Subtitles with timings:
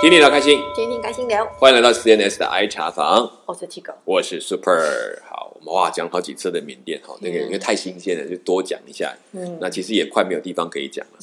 [0.00, 3.94] 天天聊开心，天天开心聊，欢迎来到 CNS 的 I 茶房，我是 Tigo。
[4.04, 5.20] 我是 Super。
[5.28, 9.12] 好，我们哇讲了好几次的缅甸哈，那个因为太新鲜了，就多讲一下。
[9.32, 11.18] 嗯，那其实也快没有地方可以讲了，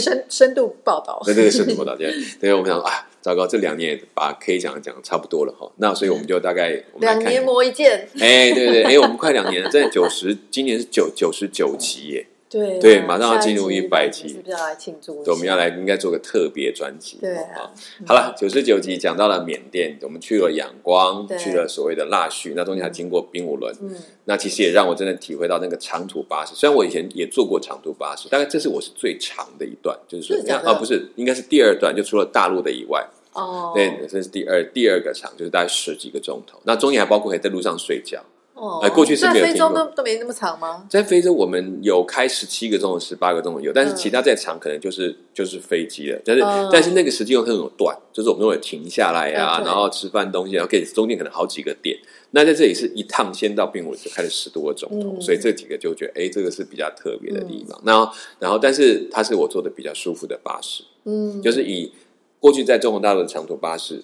[0.00, 1.22] 深深度报道。
[1.28, 1.96] 那这个是什么的？
[1.96, 5.70] 对，所以我们想啊，糟糕，这两年也把可以讲的讲的差不多了哈。
[5.76, 12.26] 那所以我们就大概两年磨一剑，哎，对对，哎，我们快两年了，在九十，今年是九九十九集耶。
[12.50, 15.22] 对对马上要进入一100集是不是要来庆祝？
[15.22, 17.18] 对，我们要来应该做个特别专辑。
[17.20, 17.70] 对啊
[18.06, 23.74] 好好了，九十九集讲到了缅甸，我们去了仰光，去了所谓的腊戌，那中间还经过冰武仑。
[23.82, 26.54] 嗯，那其实也让我真的体会到那个长途巴士。
[26.54, 36.58] 虽然我以前也坐过长途巴士，大概这是我是最长的一段，就是说啊，不是，应该是第二段，就除了大陆的以外，哦，对，这是第二第二个长，就是大概十几个钟头。
[36.64, 38.24] 那中间还包括可以在路上睡觉。
[38.58, 40.84] 哦，哎过去是没有在非洲都都没那么长吗？
[40.90, 46.20] 在非洲，我们有开十七个钟头、十八个钟头有，但是嗯其他再长可能就是就是飞机了。
[46.24, 51.96] 但是、嗯但是那个时间又很有短，就是我们都会停下来啊，嗯然后吃饭东西，然后可以中间可能好几个点。
[52.32, 57.80] 那在这里是一趟先到并武就开了十多个钟头，嗯所以这几个就觉得，哎，这个是比较特别的地方。
[57.84, 61.92] 然后然后，但是它是我坐的比较舒服的巴士，嗯，就是以
[62.38, 64.02] 过去在中国大陆的长途巴士，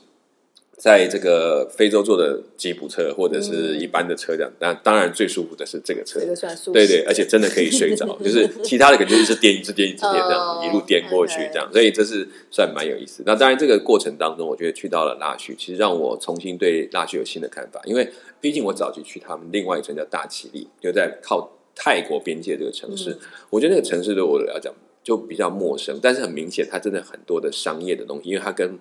[0.76, 6.26] 在这个非洲坐的吉普车或者是一般的车这样，那当然最舒服的是这个车这。
[6.26, 13.22] 个算舒适对对，而且真的可以睡着， 就是其他的感觉一直颠一直颠一直颠这样哦一路颠过去这样，所以这是算蛮有意思。
[13.24, 23.18] 那当然这个过程当中，我觉得去到了腊戌，其实让我重新对腊戌有新的看法，因为毕竟我早期去他们另外一城叫大其力，就在靠泰国边界这个城市，嗯
[23.50, 28.76] 我觉得那个城市对我来讲就比较陌生，但是很明显它真的很多的商业的东西，因为它跟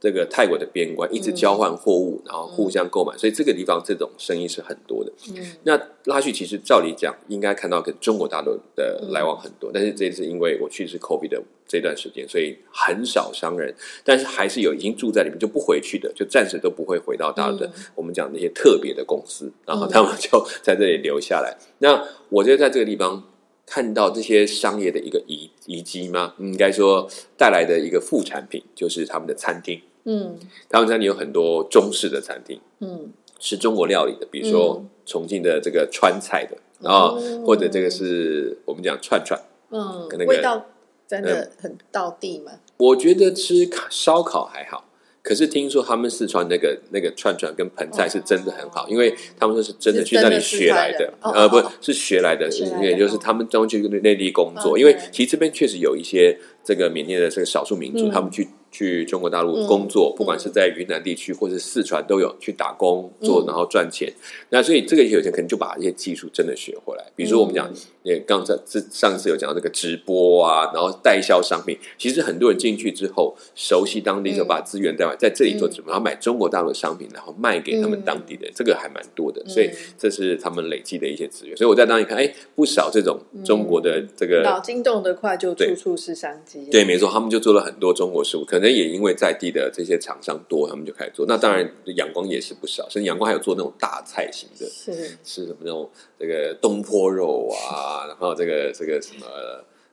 [0.00, 5.12] 这个泰国的边关一直交换货物，然后互相购买，所以这个地方这种生意是很多的。
[5.30, 13.74] 嗯那拉去其实照理讲应该看到跟中国大陆的来往很多，但是这次因为我去是 COVID 的这段时间，所以很少商人，
[14.04, 17.66] 但是还是有已经住在里面就不回去的，就暂时都不会回到大陆的。
[17.66, 21.56] 嗯我们讲那些特别的公司，然后他们就在这里留下来。
[21.78, 23.24] 那我觉得在这个地方。
[23.70, 26.34] 看到这些商业的一个遗遗迹吗？
[26.38, 27.06] 应该说
[27.36, 29.80] 带来的一个副产品就是他们的餐厅。
[30.04, 30.38] 嗯
[30.70, 39.38] 他们餐厅有很多中式的餐厅，嗯是中国料理的，比如说嗯重庆的这个川菜的，然后哦或者这个是我们讲串串。
[39.70, 40.64] 嗯味道
[41.06, 42.52] 真的很到地嘛。
[42.78, 44.87] 我觉得吃烤烧烤还好，
[45.28, 51.12] 可是听说他们四川那个那个串串跟盆菜是真的很好，因为他们说是真的去那里学来的。
[51.20, 51.72] 呃，不哦哦哦。
[51.82, 53.20] 是学来的，是因为就是哦。
[53.22, 56.34] 他们专门去内地工作，哦因为其实这边确实有一些
[56.64, 58.10] 这个缅甸的这个少数民族，嗯。
[58.10, 63.46] 他们去去中国大陆工作，不管是在云南地区或是四川都有去打工做，嗯。
[63.48, 64.12] 然后赚钱。
[64.50, 81.56] 那所以这个有钱可能就把一些技术真的学回来，比如说我们讲，也刚才这上次有讲到这个直播啊，然后代销商品，其实很多人进去之后熟悉当地，就把资源带回来，在这里做直播，然后买中国大陆的商品，然后卖给他们当地的人，这个还蛮多的，所以这是他们累积的一些资源。
[81.56, 86.66] 所以我在当地看，哎，不少这种中国的这个脑筋动得快，就处处是商机。
[86.70, 91.26] 对，没错，他们就做了很多中国事物，可能也因为在地的这些厂商多，他们就开始做。
[91.26, 99.26] 那当然，阳光也是不少，甚至阳光还有做那种大菜型的，是吃什么那种这个东坡肉啊， 然后这个这个什么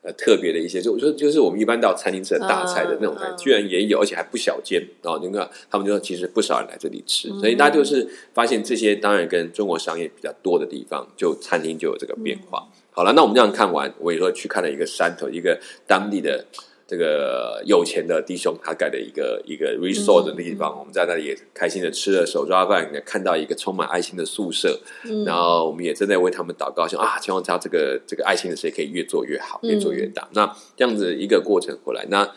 [0.01, 5.19] 呃特别的一些，就我说就是我们一般到餐厅吃的大菜的那种居然也有，而且还不小间哦。
[5.21, 12.67] 你看，他们就说其实不少人来这里吃，嗯所以大家就是发现这些当然跟中国商业比较多的地方，就餐厅就有这个变化。
[12.71, 16.45] 嗯好了，那我们这样看完，我也说去看了一个山头，一个当地的。
[16.87, 30.27] 这个有钱的弟兄他盖的一个一个 resort 的地方，我们在那里也开心的吃了手抓饭，也看到一个充满爱心的宿舍，嗯然后我们也正在为他们祷告，想啊，希望他这个这个爱心的事业可以越做越好，嗯越做越大。
[30.33, 32.31] 那这样子一个过程回来，那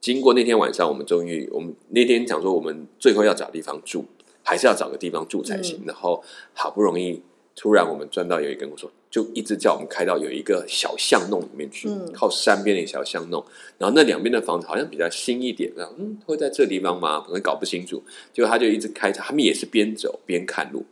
[0.00, 4.04] 经过那天晚上，我们终于，我们那天讲说，我们最后要找地方住，
[4.44, 5.82] 还是要找个地方住才嗯行。
[5.86, 6.22] 然后
[6.52, 7.22] 好不容易，
[7.56, 13.44] 突然我们转到有一个人我说，就一直叫我们开到有一个小巷弄里面去，嗯靠山边的小巷弄。
[13.78, 17.20] 然后那两边的房子好像比较新一点，然后嗯，会在这地方吗？
[17.26, 18.02] 可能搞不清楚。
[18.32, 20.84] 结果他就一直开着，他们也是边走边看路。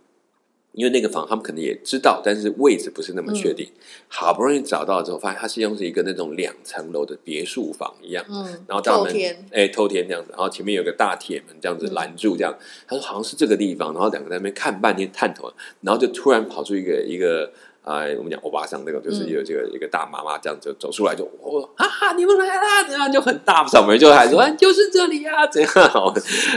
[0.73, 3.67] 因为那个房他们可能也知道，但是位置不是那么确定。
[4.09, 9.11] 好不容易找到之后，发现它是用是一个那种两层楼的别墅房一样，嗯，然后大门
[9.51, 12.55] 哎偷天这样子，然后前面有个大铁门这样子拦住，这样。
[12.87, 17.51] 他说好像是这个地方，然后两个在那边看半天探头，然后就突然跑出一个一个。
[17.87, 25.71] 啊、我们讲欧巴桑那个，就是有这个一个大妈妈这样就走出来就，我哈哈，你们来啦，怎样就很大嗓门就喊说，啊就是这里啊，怎样？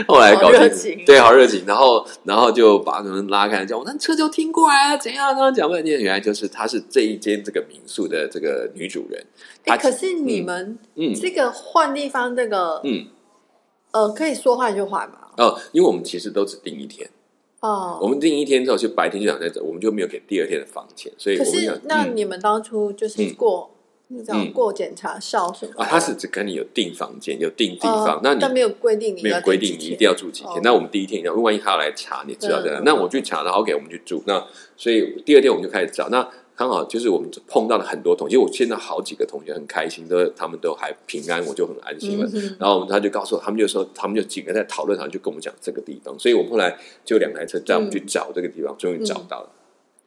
[0.08, 5.28] 后来搞好热情对，好热情，然后然后就把他们拉开，叫我那车就停过来啊，怎样？
[5.28, 9.24] 然后讲半天，原来就是她是这一间这个民宿的这个女主人。
[9.64, 13.06] 她哎，可是你们嗯这个换地方，这个嗯
[13.92, 15.28] 呃，可以说换就换嘛。
[15.36, 17.08] 哦，因为我们其实都只订一天，
[17.60, 23.70] 哦，我们订一天之后，就白天就想在这，我们就没有给第二天的房钱，所以可我们想是那嗯你们当初就是嗯过
[24.08, 30.52] 那种嗯过检查哨什么的啊，他是只跟你有订房间，有订地哦方，那你但没有规定你没有要规定你一定要住几天。
[30.54, 32.80] 哦那我们第一天要，万一他要来查，你知道的。
[32.80, 34.22] 嗯那我去查，然后给我们去住。
[34.26, 34.42] 那
[34.76, 36.08] 所以第二天我们就开始找。
[36.08, 36.26] 那
[36.60, 42.28] 刚好就是我们碰到了很多同学，我见到好几个同学很开心，都他们都还平安，我就很安心了。
[42.34, 46.14] 嗯然后他就告诉我，他们就说，他们就几个在讨论，好像就跟我们讲这个地方。
[46.18, 49.48] 所以我们后来就两台车带我们去找这个地方，终于找到了。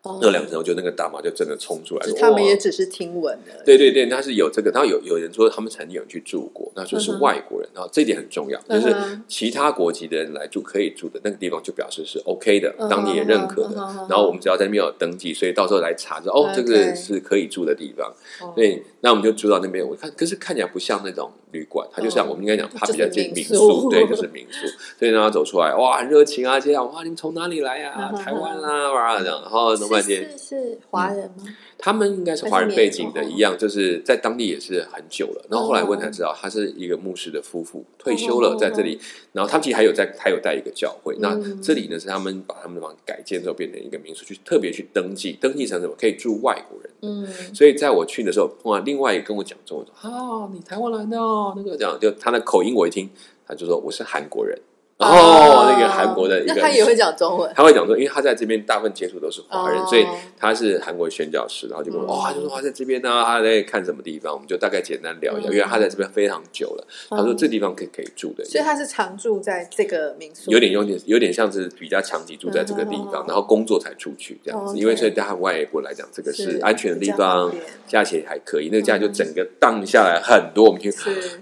[0.03, 3.63] 哦那两层，我就那个大妈就真的冲出来他们也只是听闻的。
[3.65, 8.93] 对对对，他是有这个，然后有有人说他们曾经有去住过，那说是外国人，然后这一点很重要，就是
[9.27, 13.75] 其他国籍的人来住可以住的那个地方，就表示是 OK 的嗯，当地也认可的。
[14.09, 18.13] 然后我们只要在那边有登记，所以到时候来查着哦这个是可以住的地方。
[18.41, 24.65] 哦所以那我们就住到那边，我看可是看起来不像那种旅馆，它就像哦我们应该讲，它比较接近民宿宿，对，就是民宿。
[24.97, 28.11] 所以让他走出来，哇，很热情啊，这样哇，你们从哪里来呀？
[28.13, 30.23] 嗯台湾啊，哇这样，然后弄半天。
[30.31, 31.43] 是是是华人吗？
[31.77, 35.45] 他们应该是华人背景的，一样，就是在当地也是很久了。
[35.49, 38.97] 然后后来问才知道，他是一个牧师的夫妇，退休了，在这里。
[39.33, 41.17] 然后他们其实还有在，还有带一个教会。
[41.19, 46.89] 那这里呢，是他们把他们的房改建之后变成一个民宿，去特别去登记，登记成什么可以住外国人。
[47.01, 53.09] 嗯，所以在我去的时候，碰到另另外一个跟我讲中文说：“啊，你台湾来的哦，那个讲。”就他的口音我一听，
[53.47, 54.55] 他就说我是韩国人。
[55.03, 57.51] 哦，那个韩国的一个，那他也会讲中文。
[57.55, 59.85] 他会讲说，因为他在这边大部分接触都是华人，哦。
[59.87, 60.05] 所以
[60.37, 62.09] 他是韩国宣教师，然后就跟我，嗯。
[62.09, 65.53] 哦，他就说他在这边呢、他在看什么地方，我们就大概简单聊一下，嗯。
[65.53, 73.27] 因为他在这边非常久了，他说这地方可以可以住的，所以他是常住在这个民宿，有点有点有点像是比较长期住在这个地方，嗯。
[73.27, 77.51] 然后工作才出去这样子，哦因为所以对他外国来讲，这个是是安全的地方
[77.87, 80.89] 价钱还可以，那个价就整个荡下来很多，我们就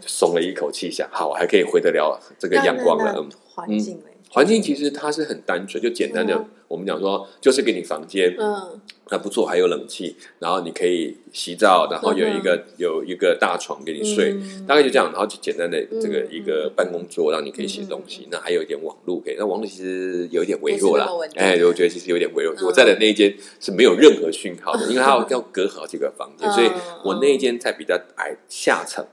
[0.05, 3.29] 松了一口气，想好还可以回得了这个阳光了，嗯。
[3.53, 18.25] 环境嘞，环境其实它是很单纯，就简单的，嗯我们讲说就是给你房间，嗯还不错，还有冷气，然后你可以洗澡，然后有一个、有一个大床给你睡，嗯大概就这样，然后就简单的这个嗯一个办公桌，让你可以写东西。
[18.31, 22.53] 那还有一点网络可以，那网络其实有一点微弱啦不是那么稳，定哎，我觉得其实有点微弱。
[22.53, 26.69] 嗯我在的那一间是没有任何讯号的，因为它要 要隔好几个房间，嗯所以
[27.03, 29.05] 我那一间在比较矮下层。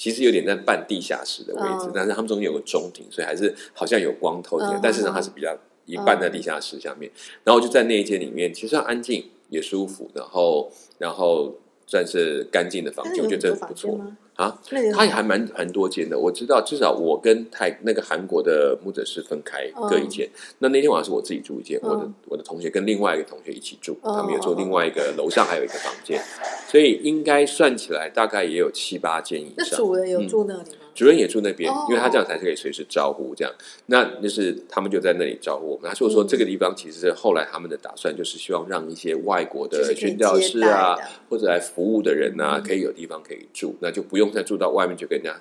[0.00, 5.54] 其实有点在半地下室的位置，嗯但是他们中间有个中庭，所以还是好像有光透进来，嗯但是呢，它是比较
[5.84, 7.12] 一半在地下室下面。
[7.44, 11.54] 然后就在那一间里面，其实很安静也舒服，然后然后
[11.86, 14.00] 算是干净的房间，我觉得这很多很不错？
[14.40, 14.58] 啊。
[14.94, 20.28] 他也还蛮蛮多间的，我知道至少我跟泰那个韩国的牧者是分开各一间。
[20.58, 26.20] 那那天晚上是我自己住一间，我的嗯我的同学跟另外一个同学一起住，哦他们有住另外一个楼上还有一个房间，
[26.68, 29.78] 所以应该算起来大概也有七八间以那上。
[29.78, 30.86] 主人有住那里吗？
[31.00, 33.50] 主任也住那边哦，因为他这样才是可以随时招呼这样。
[33.86, 35.88] 那就是他们就在那里招呼我们。
[35.88, 40.94] 他说说嗯这个地方其实是后来他们的打算，就是希望让一些外国的宣教士啊
[41.30, 45.34] 或者来服务的人啊，嗯可以有地方可以住，那就不用再住到外面去跟人家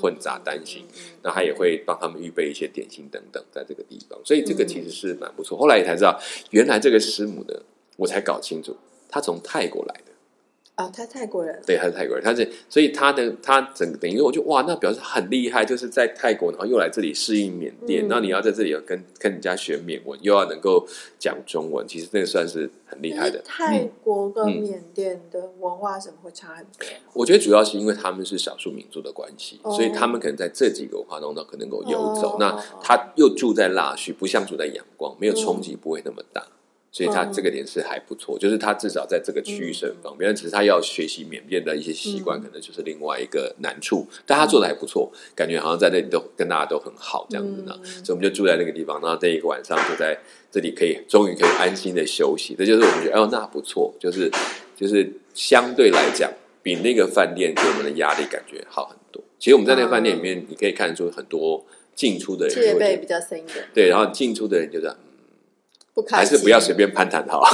[0.00, 0.84] 混杂担心。
[1.24, 5.58] 那他也会帮他们预备一些点心等等，在这个地方，所以这个嗯其实是蛮不错。
[5.58, 6.16] 后来也才知道，
[6.50, 7.54] 原来这个师母呢，
[7.96, 8.76] 我才搞清楚，
[9.08, 10.13] 她从泰国来的。
[10.76, 20.84] 啊，他泰国人，对，他是泰国人，他是所以他的他整个等于我就哇，那表示很厉害，就是在泰国，然后又来这里适应缅甸，嗯然后你要在这里要跟跟人家学缅文，又要能够
[21.16, 23.40] 讲中文，其实那个算是很厉害的。
[23.44, 26.88] 泰国跟嗯缅甸的文化怎么会差很多？
[27.12, 32.32] 我觉得主要是因为他们是少数民族的关系，哦所以他们可能在这几个文化当中可能够游走。
[32.32, 32.50] 哦那
[32.82, 36.44] 他又住在腊戌，不像住在阳光，没有冲击不会那么大。
[36.94, 44.06] 所以他嗯这个点是还不错，就是他至少在这个区域是很方便，但只是他要学习缅甸的一些习惯，嗯可能就是另外一个难处。
[44.24, 47.76] 但他做的还不错，感觉好像在那里都跟大家都很好这样子呢。
[47.82, 50.16] 嗯所以我们就住在那个地方，然后这一个晚上就在
[50.52, 52.54] 这里可以终于可以安心的休息。
[52.56, 54.30] 这就是我们觉得哦，那不错，就是
[54.76, 56.32] 就是相对来讲，
[56.62, 59.20] 比那个饭店给我们的压力感觉好很多。
[59.40, 64.96] 其实我们在那个饭店里面，你可以看出很多进出的人戒备会觉得比较深一点，对，然后进出的人就是嗯
[65.94, 67.44] 不开还是不要随便攀谈好。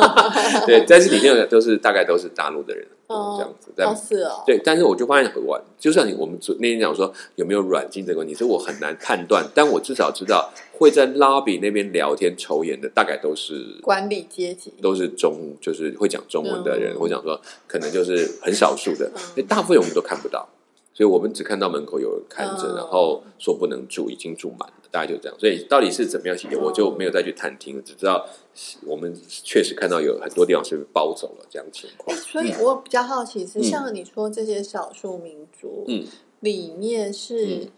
[0.66, 3.70] 对，但是里面都是大概都是大陆的人，哦这样子。
[3.76, 16.96] 但哦是哦，对，但是我就发现很晚，就像你我们昨那天讲说有没有软禁这个问题，所以我很难判断，但我至少知道会在 lobby 那边聊天抽烟的，大概都是管理阶级，都是中，就是会讲中文的人，嗯。
[16.98, 19.44] 我想说可能就是很少数的，嗯。
[19.46, 20.48] 大部分我们都看不到，
[20.94, 22.76] 所以我们只看到门口有人看着，嗯。
[22.76, 25.38] 然后说不能住，已经住满了，大概就这样。
[25.38, 28.26] 所以到底是怎么样细节，嗯我就没有再去探听了，只知道
[28.86, 32.16] 我们确实看到有很多地方是被包走了这样情况。
[32.16, 32.20] 哎，。
[32.20, 33.64] 所以我比较好奇是，嗯。
[33.64, 36.04] 像你说这些少数民族，嗯，
[36.40, 37.68] 里面是嗯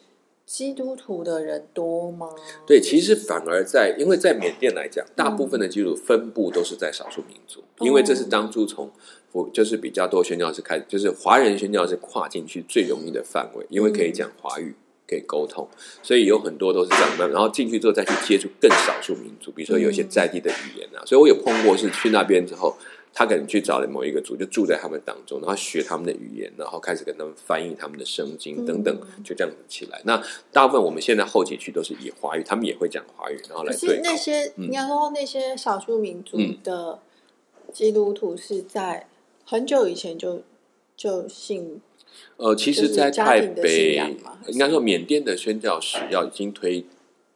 [0.47, 2.29] 基督徒的人多吗？
[2.67, 8.91] 对，其实反而在，因为在缅甸来讲，大部分的基督徒分布都是在少数民族，因为这是当初从
[9.33, 14.75] 我就是比较多宣教士开始，就是华人宣教士跨进去最容易的范围，因为可以讲华语。
[15.07, 15.69] 可以沟通，
[16.03, 17.29] 所以有很多都是这样的。
[17.29, 21.05] 然后进去之后再去接触更少数民族，比如说有一些在地的语言啊。
[21.05, 22.75] 所以我有碰过是去那边之后，
[23.14, 28.94] 他可能去找了某一个族，就住在他们当中，然后学他们的语言，然后开始跟他们翻译他们的圣经等等，
[29.25, 30.02] 就这样子起来。
[30.04, 30.21] 那
[30.52, 34.00] 大部分我们现在后几区都是以华语，他们也会讲华语，然后来对。
[34.02, 36.99] 那些应该说那些少数民族的
[37.73, 39.06] 基督徒是在
[39.44, 40.42] 很久以前就
[40.97, 41.80] 就信。
[42.37, 44.00] 呃，其实，在台北，
[44.47, 46.85] 应该说缅甸的宣教史要已经推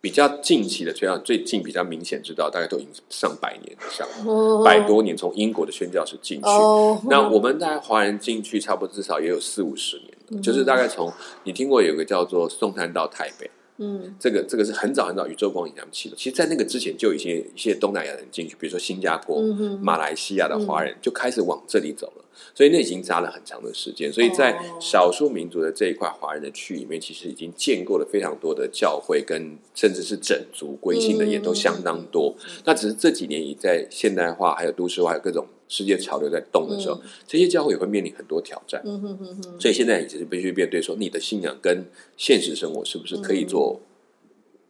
[0.00, 4.06] 比较近期的，宣教最近比较明显知道，大概都已经上百年以上，
[4.64, 5.16] 百多年。
[5.16, 6.46] 从英国的宣教士进去，
[7.10, 11.12] 那我们大概华人进去，差不多至少也有四五十年，就是大概从
[11.42, 13.50] 你听过有个叫做宋山到台北。
[13.78, 16.16] 嗯，这个这个是很早很早宇宙光影他们去的。
[16.16, 19.40] 其实，在那个之前，就有一些一些东南亚人进去，比如说新加坡、
[19.80, 22.24] 马来西亚的华人就开始往这里走了。
[22.54, 24.12] 所以那已经扎了很长的时间。
[24.12, 32.34] 所以在少数民族的这一块华人的区里面，其实已经建构了非常多的教会，跟甚至是整族归信的也都相当多。
[32.64, 38.82] 那只是这几年，以在现代化、还有都市化、有各种世界潮流在动的时候，这些教会也会面临很多挑战。
[39.60, 41.84] 所以现在也是必须面对说，你的信仰跟
[42.16, 43.80] 现实生活是不是可以做？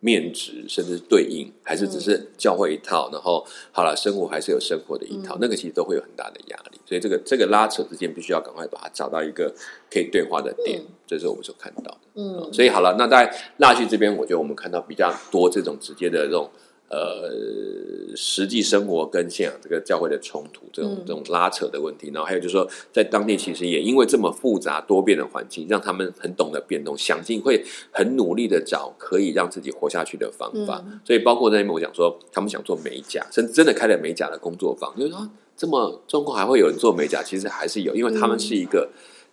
[0.00, 6.78] 面值甚至对应，还是只是教会一套，然后好了，生活还是有生活的一套，那个其实都会有很大的压力。
[6.87, 9.52] 所以这个这个拉扯之间，必须要赶快把它找到一个
[9.90, 11.99] 可以对话的点，这是我们所看到的。
[12.14, 16.49] 嗯，所以好了，那在腊剧这边，我觉得我们看到比较多这种直接的这种。
[16.90, 30.83] 呃，实际生活跟信仰这个教会的冲突，这种这种拉扯的问题，然后还有就是说，在当地其实也因为这么复杂多变的环境，让他们很懂得变动，想尽会很努力的找可以让自己活下去的方法。
[31.04, 38.88] 所以包括那边我讲说，他们想做美甲，甚至真的开了美甲的工作坊，就是说这么状况还会有人做美甲，其实还是有，因为他们是一个。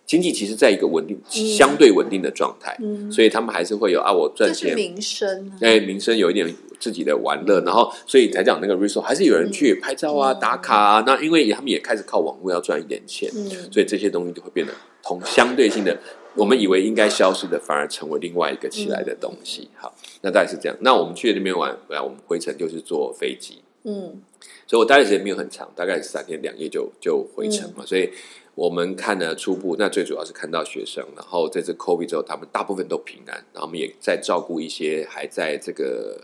[0.06, 2.78] 经济其实在一个稳定、相对稳定的状态，
[3.10, 6.46] 所以他们还是会有啊，我赚钱，民生，哎，民生有一点
[6.78, 11.04] 自己的玩乐，然后所以才讲那个 resort，还是有人去拍照啊、打卡啊。
[11.06, 13.30] 那因为他们也开始靠网络要赚一点钱，
[13.70, 15.98] 所以这些东西就会变得同相对性的，
[16.34, 19.68] 我们以为应该消失的，反而成为另外一个起来的东西。
[19.76, 20.76] 好，那大概是这样。
[20.80, 24.20] 那我们去那边玩，来我们回程就是坐飞机，嗯，
[24.66, 28.10] 所以我待的时间没有很长，大概三天两夜就就回程嘛，所以。
[28.56, 36.18] 我们看了初步，那最主要是看到学生，然后这次 COVID 之后，他们大部分都平安，然后我们也在照顾一些还在这个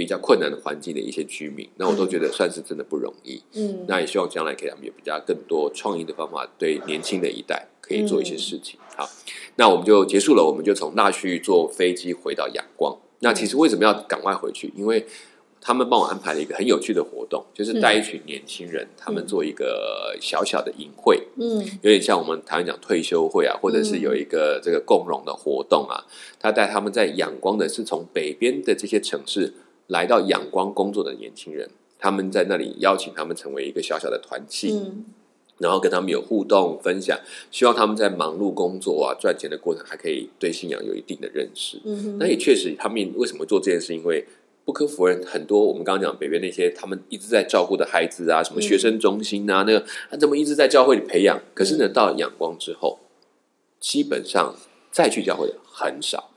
[0.00, 3.42] 比较困难的环境的一些居民，那我都觉得算是真的不容易。
[3.52, 8.80] 嗯，那也希望将来给他们有比较更多创意的方法，对年轻的一代可以做一些事情。
[8.96, 9.06] 好，
[9.56, 12.96] 那我们就结束了，我们就从那去坐飞机回到阳光。
[13.18, 14.72] 那其实为什么要赶快回去？
[14.74, 15.04] 因为
[15.60, 26.06] 他们帮我安排了一个很有趣的活动，就是带一群年轻人，他们做一个小小的营会，嗯，有点像我们台湾讲退休会啊，或者是有一个这个共荣的活动啊。
[26.38, 29.52] 他带他们在仰光的，是从北边的这些城市
[29.90, 31.68] 来到仰光工作的年轻人，
[31.98, 34.80] 他们在那里邀请他们成为一个小小的团契，
[35.58, 37.18] 然后跟他们有互动分享，
[37.50, 41.80] 希望他们在忙碌工作啊赚钱的过程，还可以对信仰有一定的认识。
[41.84, 43.92] 嗯，那也确实，他们为什么做这件事？
[43.94, 44.24] 因为
[44.64, 51.40] 不可否认，很多我们刚刚讲北边那些他们一直在照顾的孩子啊，什么学生中心啊，那个他怎么一直在教会里培养？
[51.52, 53.00] 可是呢，到仰光之后，
[53.80, 54.54] 基本上
[54.92, 56.30] 再去教会的很少。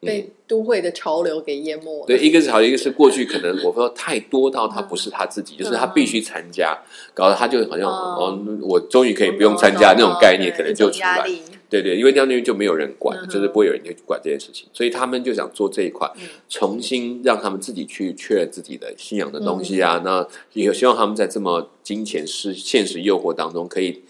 [0.00, 2.06] 被都会的潮流给淹没了。
[2.06, 6.78] 对，一个是潮流，一个是过去可能我说太多到他不是他自己，就是他必须参加，
[7.14, 11.28] 搞得他就好像哦，我终于可以不用参加那种概念，可能就出来。
[11.70, 16.10] 对对，因为那边就没有人管，就是不会有人去管这件事情，所以他们就想做这一块，
[16.48, 20.00] 重新让他们自己去确认自己的信仰的东西啊。
[20.02, 24.02] 那也希望他们在这么金钱是现实诱惑当中可以。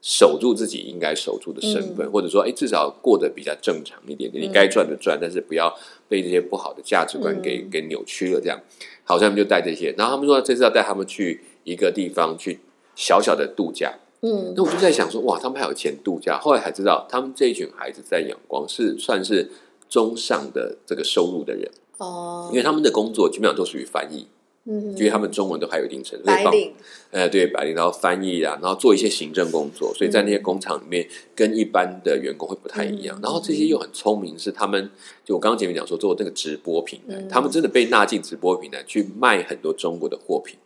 [0.00, 4.42] 守住自己应该守住的身份，或者说，哎，至少过得比较正常一点点。
[4.42, 5.76] 你该赚的赚，但是不要
[6.08, 8.40] 被这些不好的价值观给给扭曲了。
[8.40, 8.60] 这样，
[9.04, 9.92] 好，他们就带这些。
[9.98, 12.60] 然后他们说，这次要带他们去一个地方去
[12.94, 13.92] 小小的度假。
[14.20, 16.38] 嗯，那我就在想说，哇，他们还有钱度假。
[16.38, 19.50] 后来才知道，他们这一群孩子在阳光是算是
[19.88, 24.26] 中上的这个收入的人哦，因为他们的工作基本上都属于翻译。
[24.68, 26.74] 因为他们中文都还有一定程度，白领，
[27.10, 33.18] 呃，对白领，然后翻译啊，然后做一些行政工作，所以在那些工厂里面跟一般的员工会不太一样。
[33.22, 34.90] 然后这些又很聪明，是他们
[35.24, 40.58] 就我刚刚前面讲说做那个直播平台，他们真的被纳进直播平台去卖很多中国的货品，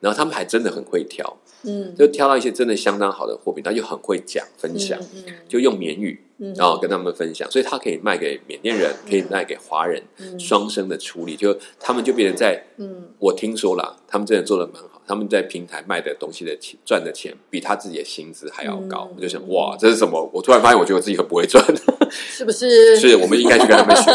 [0.00, 5.34] 然后他们还真的很会挑，嗯，就挑到一些真的相当好的货品，他就很会讲分享，嗯嗯。
[5.48, 6.54] 就用缅语，嗯。
[6.54, 10.38] 然后跟他们分享，所以他可以卖给缅甸人，可以卖给华人，嗯。
[10.38, 13.08] 双生的处理，就他们就变成在，嗯。
[13.18, 19.14] 我听说了，他们真的做的蛮好，他们在平台卖的东西的钱赚的钱比他自己的薪资还要高，嗯。
[19.16, 20.30] 我就想哇，这是什么？
[20.32, 21.64] 我突然发现，我觉得我自己很不会赚，
[22.30, 22.96] 是不是？
[22.96, 24.10] 是我们应该去跟他们学，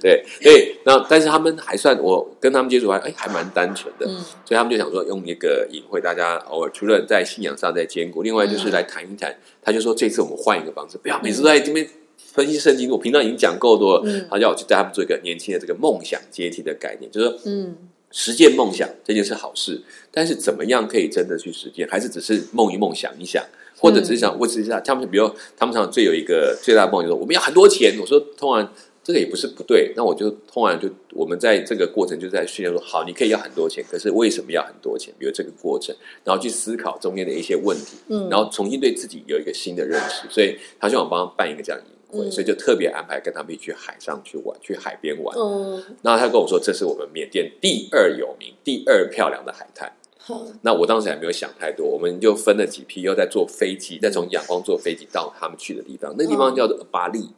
[0.00, 9.34] 对 对，然后但是他们还算，我跟他们接触还哎还蛮单纯的，嗯所以他们就想说用一个隐晦，大家偶尔除了在信仰上在兼顾，另外就是来谈一谈。
[9.62, 14.02] 他就说这次我们换一个方式，不要每次都在这边分析圣经，我平常已经讲够多了。
[14.04, 17.76] 嗯他叫我去带他们做一个年轻的这个梦想阶梯的概念，就是说嗯
[18.10, 19.80] 实践梦想这件事好事，
[20.10, 23.42] 但是怎么样可以真的去实践，还是只是梦一梦想一想，
[23.82, 28.72] 或者只是想我只是想他们比如他们常常最有一个最大的梦就是说我们要很多钱，我说通常
[29.02, 35.12] 这个也不是不对，那我就通常就我们在这个过程就在训练说，好，你可以要很多钱，可是为什么要很多钱？
[35.18, 45.36] 比如这个过程，然后去思考中间的一些问题，嗯，然后重新对自己有一个新的认识，所以他希望我帮他办一个这样的营会，嗯所以就特别安排跟他们一起去海上去玩，去海边玩。
[45.36, 49.92] 嗯然后他跟我说，这是我们缅甸第二有名、第二漂亮的海滩。
[50.24, 56.14] 好那我当时还没有想太多，我们就分了几批，又在坐飞机，再从仰光坐飞机到他们去的地方。
[56.16, 57.28] 那个地方叫做巴利，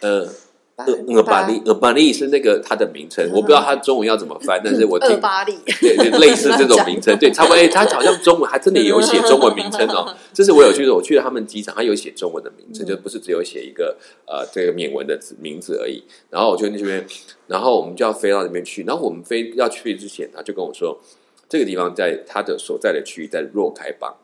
[0.00, 0.26] 呃，
[0.74, 7.56] 巴呃，呃巴利，呃，巴利是那个它的名称，我不知道它中文要怎么翻，但是我听二巴利，对对，类似这种名称，对，差不多。
[7.56, 10.16] 哎，它好像中文还真的有写中文名称哦。
[10.32, 16.02] 这是我有去的，我去了他们机场，它有写中文的名称，嗯就不是只有写一个呃这个缅文的字名字而已。
[16.30, 17.06] 然后我就那边，
[17.46, 18.82] 然后我们就要飞到那边去。
[18.84, 20.98] 然后我们飞要去之前，他就跟我说，
[21.48, 24.14] 这个地方在他的所在的区域在若开邦。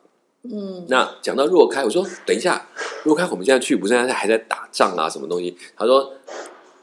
[0.43, 2.67] 嗯那讲到若开，我说等一下，
[3.05, 5.55] 若开我们现在去不是现在还在打仗啊，什么东西？
[5.77, 6.15] 他说，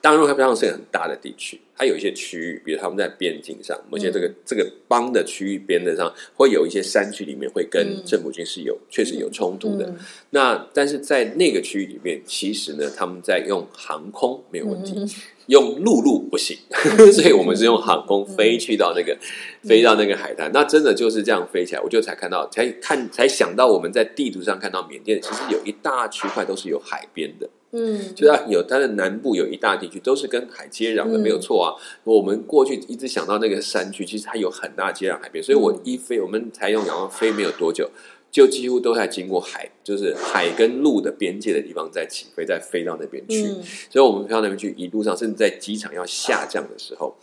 [0.07, 8.03] 当然若开邦是一个很大的地区，它有一些区域，比如他们在边境上，某些这个、这个邦的区域边的上，会有一些山区里面会跟嗯。
[8.05, 9.85] 政府军是有确实有冲突的。
[9.87, 9.97] 嗯。
[10.29, 15.09] 那但是在那个区域里面，其实呢，他们在用航空没有问题，嗯。
[15.47, 16.57] 用陆路不行，
[17.11, 19.17] 所以我们是用航空飞去到那个、
[19.61, 20.49] 飞到那个海滩。
[20.53, 31.75] 那真的就是这样飞起来，我就才看到，才看才想到我们在地图上看到缅甸其实有一大区块都是有海边的，嗯，就是它有它的南部有一大地区都是跟海接壤的，嗯没有错啊。
[32.03, 37.89] 我们过去一直想到那个山区，其实它有很大接壤海边，所以我嗯一飞，我们才用仰望飞没有多久。
[38.29, 43.43] 就几乎都在经过海，就是海跟陆的边界的地方在起飞，再飞到那边去。
[43.47, 47.15] 嗯所以我们飞到那边去，一路上甚至在机场要下降的时候，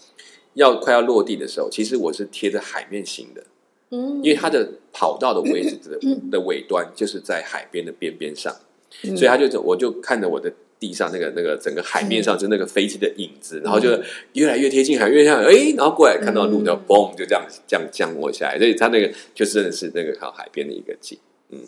[0.54, 3.44] 要快要落地的时候，其实我是贴着海面行的，
[3.90, 5.98] 嗯，因为它的跑道的位置的
[6.32, 8.64] 的尾端就是在海边的边边上，嗯
[9.02, 13.90] 所以他就我就看着我的地上那个那个整个海面上是那个飞机的影子，然后就
[14.34, 16.64] 越来越贴近海，越来越哎，然后过来看到路嗯。
[16.64, 21.18] 就嘣就这样这样降落下来，所以它那个就真的是那个靠海边的一个景，
[21.50, 21.60] 嗯。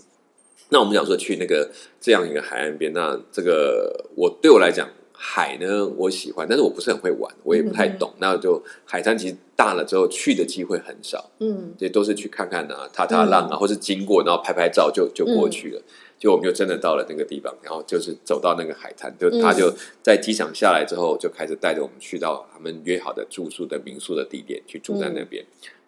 [0.69, 8.13] 那我们想说去那个这样一个海岸边，那这个我对我来讲，海呢我喜欢，但是我不是很会玩，我也不太懂。
[8.19, 11.73] 那就海滩其实大了之后去的机会很少，嗯。
[11.79, 15.83] 也都是去看看啊，踏踏浪啊，或是经过然后拍拍照就就过去了。
[16.27, 19.41] 就我们就真的到了那个地方，然后就是走到那个海滩，就嗯。
[19.41, 25.45] 他就在机场下来之后，就开始带着我们去到他们约好的住宿的民宿的地点去住在那边。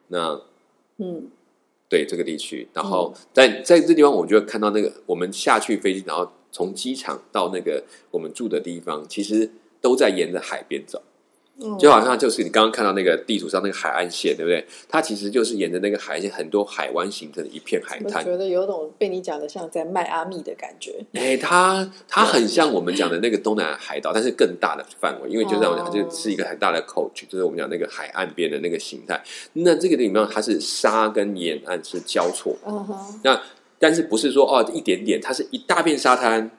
[0.08, 0.40] 那
[0.98, 1.30] 嗯。
[1.90, 11.07] 对这个地区，然后在在这地方，我就看到那个我们下去飞机，然后从机场到那个我们住的地方，其实都在沿着海边走，嗯，
[11.78, 14.64] 就好像就是你刚刚看到那个地图上那个海岸线，对不对？
[14.88, 18.22] 它其实就是沿着那个海岸线，很多海湾形成的一片海滩。
[18.22, 21.04] 我觉得有种被你讲的像在迈阿密的感觉。
[21.14, 29.20] 哎，它它很像我们讲的那个东南亚海岛，但是更大的范围，因为就像我讲，哦就是一个很大的 coach，就是我们讲那个海岸边的那个形态。
[29.54, 32.56] 那这个地方它是沙跟沿岸是交错，
[33.24, 33.40] 那
[33.80, 36.50] 但是不是说哦一点点，它是一大片沙滩，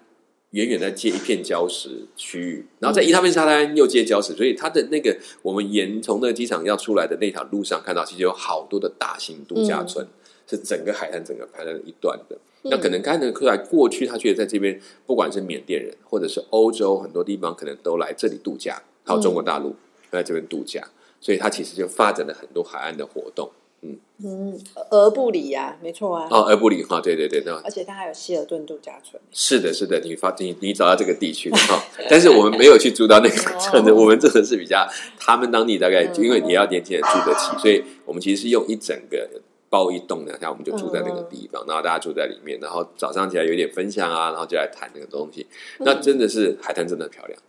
[0.51, 10.07] 远远在接一片礁石区域，然后在一大片沙滩又接礁石，所以它的那个我们沿从那个机场要出来的那条路上看到，其实有好多的大型度假村，
[10.47, 12.37] 是整个海滩整个排在一段的。
[12.63, 20.83] 那可能看得出来，过去他觉得在这边，不管是缅甸人或者是欧洲很多地方，可能都来这里度假，还有中国大陆都在这边度假，
[21.21, 23.49] 所以他其实就发展了很多海岸的活动。
[23.81, 24.59] 嗯嗯，
[24.91, 26.27] 俄布里呀，没错啊。
[26.29, 29.21] 哦，而布里哈，对对对，那而且它还有希尔顿度假村。
[29.31, 34.85] 是的，是的，你发你你找到这个地区了哈， 但是我们没有去住到那个 我们真的是比较
[35.17, 39.29] 他们当地大概因为也要年轻人住得起，所以我们其实是用一整个
[39.69, 45.47] 包一栋两下，我们就住在那个地方，然后大家住在里面，然后早上起来有点分享啊，然后就来谈那个东西，
[45.79, 47.39] 那真的是海滩真的很漂亮。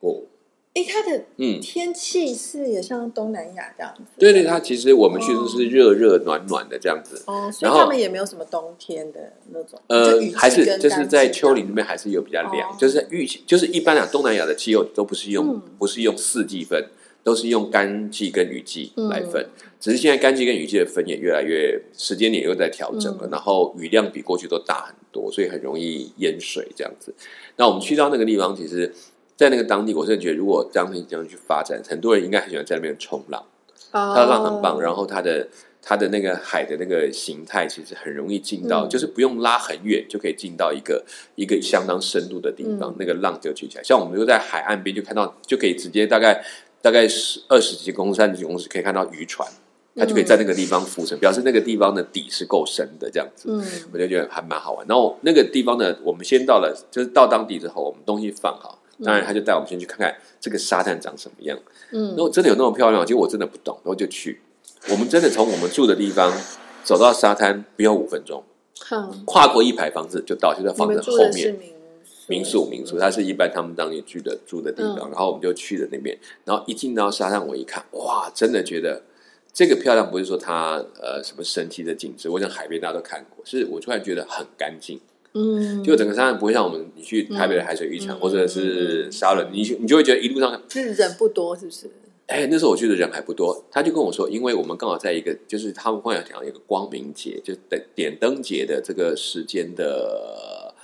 [0.00, 0.22] 哦，
[0.76, 4.02] 哎，它的嗯，天气是也像东南亚这样子。
[4.18, 7.22] 对对，它其实我们去都是热热暖暖的这样子。
[7.26, 9.80] 哦，所以他们也没有什么冬天的那种。
[9.86, 16.84] 呃还是就是在丘陵那边还是有比较凉，哦就是预期就是一般啊，东南亚的气候都不是用、嗯不是用四季分，
[17.24, 19.42] 都是用干季跟雨季来分。
[19.42, 27.14] 嗯只是现在干季跟雨季的分也越来越时间点又在调整了，嗯然后雨量比过去都大很多，所以很容易淹水这样子。
[27.56, 28.92] 那我们去到那个地方，其实，
[29.36, 33.40] 在那个当地，我真的觉得，如果当地这样去发展，很多人应该很喜欢在那边冲浪。
[33.92, 35.46] 哦它的浪很棒，然后它的
[35.80, 43.84] 它的那个海的那个形态，其实很容易进到，嗯就是不用拉很远就可以进到一个一个相当深度的地方，嗯那个浪就举起来。
[43.84, 46.44] 像我们就在海岸边就看到，就可以直接大概
[46.82, 49.48] 大概十二十几公尺、三十几公尺可以看到渔船，
[49.94, 53.48] 它就可以在那个地方浮沉，表示那个地方的底是够深的，这样子。
[53.50, 54.84] 嗯我就觉得还蛮好玩。
[54.88, 61.58] 然后那个地方呢，我们先到了，就是到当地之后，我们东西放好，当然他就带我们先去看看这个沙滩长什么样。
[61.92, 62.10] 嗯。
[62.10, 64.40] 如果真的有那么漂亮，其实我真的不懂，然后就去。
[64.90, 66.32] 我们真的从我们住的地方
[66.84, 68.44] 走到沙滩不要五分钟，
[68.80, 71.54] 哼，跨过一排房子就到，就在你房子后面。
[71.54, 71.76] 民。
[72.28, 75.10] 民宿，民宿，它是一般他们当年住的住的地方，嗯。
[75.10, 79.00] 然后我们就去了那边，然后一进到沙滩，我一看，哇，真的觉得
[79.52, 85.00] 这个漂亮，不是说它呃什么神奇的景致，我想海边大家都看过，是我突然觉得很干净，
[85.38, 91.90] 嗯，就整个沙滩不会像我们你去台北的海水浴场、嗯或者是沙仑，你你就会觉得一路上是人不多，是不是？
[92.26, 100.74] 哎，那时候我去的人还不多，他就跟我说，因为我们刚好在一个，就是他们光有讲一个光明节，就点点灯节的这个时间的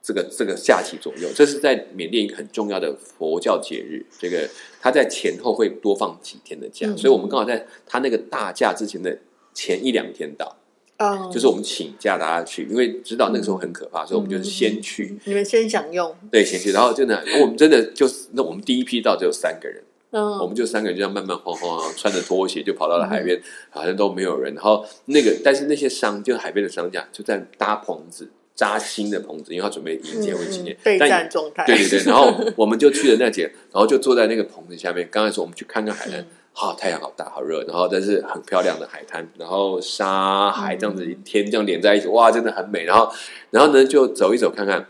[0.00, 4.48] 这个这个假期左右，这是在缅甸一个很重要的佛教节日，这个
[4.80, 9.18] 他在前后会多放几天的假，嗯所以我们刚好在他那个大假之前的
[9.52, 10.56] 前一两天到，
[10.98, 19.82] 哦，就是我们请假大家去，因为知道那个时候很可怕，所以我们就是先去，你们先享用，对，先去，然后真的我们真的就是那我们第一批到只有三个人。
[20.12, 23.38] 嗯，我们就三个人这样慢慢晃晃晃，穿着拖鞋就跑到了海边，
[23.70, 24.54] 好像都没有人。
[24.54, 30.78] 然后那个，但是那些商，就海边的商家就在搭棚子，扎新的棚子，因为他准备迎接为纪念嗯。
[30.84, 35.06] 备但战状态，对对对，然后我们就去了那节，然后就坐在那个棚子下面。
[35.10, 36.24] 刚才说我们去看看海滩
[36.56, 42.84] 嗯，好、太阳好大好热，然后但是很漂亮的海滩，然后沙海这样子一天这样连在一起，哇，真的很美。
[42.84, 43.12] 然后
[43.50, 44.86] 然后呢就走一走看看。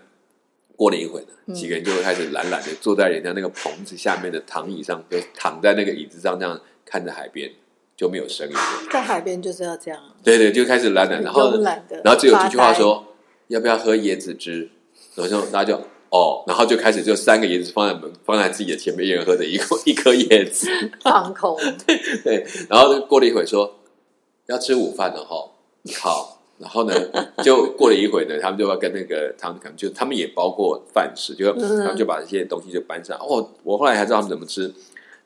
[0.78, 7.50] 过了一会呢，几个人就会开始懒懒的坐在人家那个棚子下面的躺椅上，就躺在那个椅子上，这样看着海边，
[7.96, 8.60] 就没有声音了。
[8.92, 14.68] 在海边就是要这样，对对，就开始懒懒，然后慵懒的，然后只有几句话，说要不要喝椰子汁，
[15.14, 20.68] 然后就大家就哦，然后就开始就三个椰子放在门放在自己的前面，一人喝着一颗一颗椰子，
[21.02, 21.56] 放空，
[22.22, 23.78] 对，然后过了一会说
[24.46, 25.50] 要吃午饭了哈，
[26.00, 26.32] 好。
[26.58, 26.94] 然后呢，
[27.44, 33.14] 就过了一会呢，他们就要跟那个他们可能就他们也包括饭吃，就嗯他们就把这些东西就搬上。
[33.18, 34.72] 哦，我后来才知道他们怎么吃，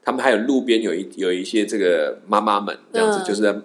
[0.02, 3.56] 他们还有路边有一有一些这个妈妈们这样子，嗯就是在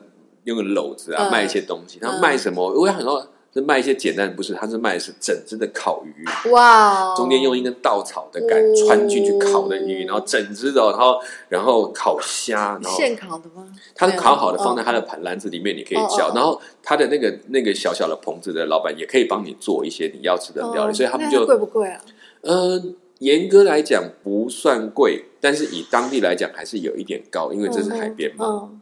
[0.43, 1.97] 用个篓子啊、嗯卖一些东西。
[1.97, 2.71] 他们卖什么？
[2.71, 6.49] 我想说是卖一些简单的，不是，他是卖的是整只的烤鱼。
[6.51, 13.65] 哇哦，中间用一根稻草的杆哦穿进去烤的鱼，然后整只的哦，然后然后烤虾，然后现烤的吗？
[13.95, 15.97] 它是烤好的，放在它的盘篮子里面，你可以。
[16.17, 22.01] 叫然后它的那个那个小小的棚子的老板也可以帮你做一些你要吃的料理，哦所以他们就贵不贵啊？
[22.41, 22.81] 呃，
[23.19, 28.45] 严格来讲不算贵，但是以当地来讲还是有一点高，因为这是海边嘛。
[28.45, 28.81] 嗯，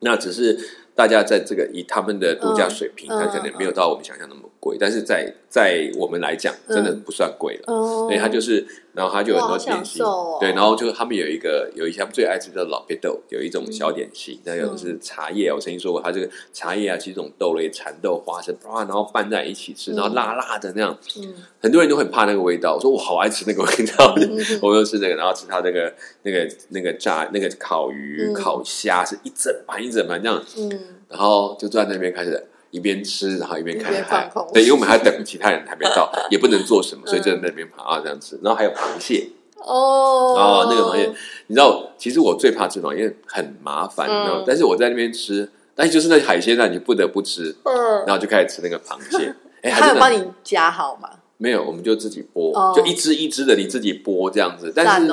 [0.00, 0.58] 那只是
[0.94, 7.64] 大家在这个以他们的度假水平，嗯它可能没有到我们想象那么贵，但是在在我们来讲，真的不算贵了。
[7.66, 21.34] 哦，所以它就是，然后它就有很多点心，哦对，然后就他们有一个有一些他们最爱吃的老贝豆，有一种小点心，那有是茶叶，我曾经说过，它这个茶叶啊，其实这种豆类、蚕豆、花生，哇，然后拌在一起吃，然后辣辣的那样，嗯。
[21.60, 24.14] 很多人都很怕那个味道，我说我好爱吃那个味道，
[24.60, 30.70] 我就吃这个，然后吃它那个那个那个炸那个烤鱼、嗯烤虾，是一整盘一整盘这样，嗯，
[31.08, 34.28] 然后就坐在那边开始一边吃，然后一边看海。
[34.52, 37.40] 对，因为我们还等其他人还没到， 也不能做什么，所以就在嗯。
[37.44, 38.36] 那边爬啊这样吃。
[38.42, 39.28] 然后还有螃蟹。
[39.58, 40.34] 哦。
[40.36, 41.08] 哦，那个螃蟹，
[41.46, 49.32] 你知道，其实我最怕吃螃蟹，很麻烦，你知道但是我在那边吃，但就是那海鲜呢，你不得不吃，嗯，然后就开始吃那个螃蟹。
[49.62, 51.08] 哎，他有帮你夹好吗？
[51.36, 54.72] 没有，我们就自己剥，哦就一只一只的你自己剥这样子。
[54.74, 55.08] 但是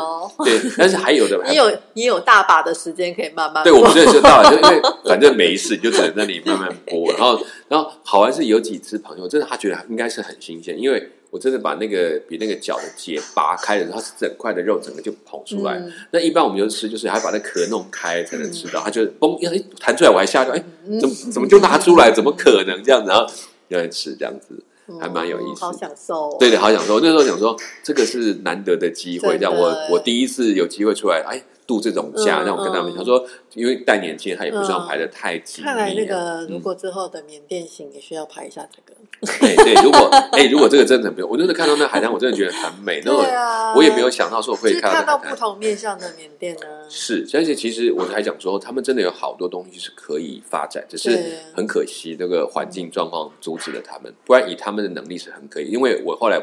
[0.46, 7.12] 对，但是还有的， 你有你有大把的时间可以慢慢对，我们这就到了，就因为 反正没事，你就只能在那里慢慢剥。
[7.18, 15.80] 然后，然后好玩是有几只朋友，真的他觉得应该是很新鲜，因为我真的把那个比那个脚的结拔开的时候，它是整块的肉整个就跑出来。
[15.80, 22.12] 嗯那一般我们就吃，就是还把那壳弄开才能吃到，他就嘣一弹出来，我还吓到，哎，嗯怎么怎么就拿出来？
[22.12, 23.10] 怎么可能这样子？
[23.10, 23.26] 然后
[23.70, 24.64] 就来吃这样子。
[25.00, 25.62] 还蛮有意思。
[25.62, 26.38] 好享受，哦。
[26.40, 35.74] 对对，好享受，那时候想说，这个是难得的机会，这样我我第一次有机会出来，哎，度这种假，嗯让我跟他们嗯他说，因为带年轻人，他也不希望排的太紧密啊。
[35.74, 39.00] 看来那个如嗯果之后的缅甸行也需要排一下这个。
[39.42, 45.36] 哎对，如果哎如果这个真的很不，我真的看到那海滩，我真的觉得很美， 那我啊，我也没有想到说会看到不。
[45.42, 46.62] 同面向的缅甸呢。
[46.88, 54.14] 是，而且其实我还讲说，他们真的有好多东西是可以发展，只是很可惜那个环境状况阻止了他们。
[54.26, 55.66] 不然以他们的能力是很可以。
[55.66, 56.40] 因为我后来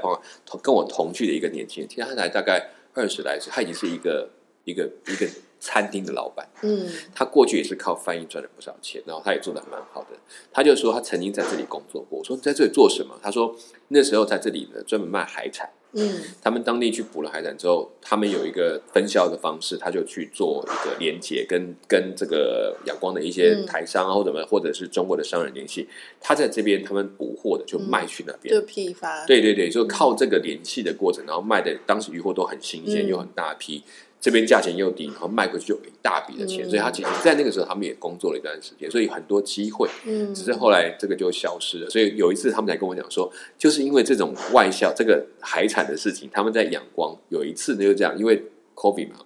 [0.62, 4.28] 跟我同去的一个年轻人，其实他才大概二十来岁，他已经是一个
[4.68, 5.26] 一个一个
[5.58, 6.46] 餐厅的老板。
[6.62, 10.08] 嗯他过去也是靠翻译赚了不少钱，然后他也做的蛮好的。
[10.52, 12.18] 他就说他曾经在这里工作过。
[12.18, 13.18] 我说你在这里做什么？
[13.22, 13.56] 他说
[13.88, 15.70] 那时候在这里呢专门卖海产。
[15.92, 25.88] 嗯他们当地去捕了海产之后，他们有一个分销的方式，他就去做一个连接，跟跟这个阳光的一些嗯台商啊，或者么，或者是中国的商人联系。
[26.20, 28.54] 他在这边，他们捕获的就卖去那边。
[28.54, 29.24] 就批发。
[29.24, 33.82] 对对对，就靠这个联系的过程，然后卖的当时渔获都很新鲜，嗯又很大批，
[34.20, 39.88] 这边价钱又低，然后卖回去就一大笔的钱，嗯所以他其实在那个时候他们也工作了一段时间，所以很多机会。
[40.04, 48.42] 嗯，只是后来这个就消失了，所以有一次他们才跟我讲说，就是因为这种外销这个海产的事情，他们在仰光有一次呢就这样，因为
[48.74, 49.16] COVID 嘛，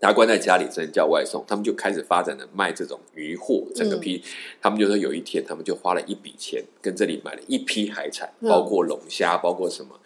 [0.00, 4.22] 大家关在家里只能叫外送，他们就开始发展了卖这种鱼货，整个批，
[4.62, 10.00] 他们就说有一天他们就花了一笔钱跟这里买了一批海产，嗯包括龙虾，包括什么。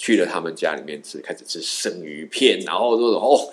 [0.00, 3.52] 去了他们家里面吃，开始吃生鱼片，然后说哦，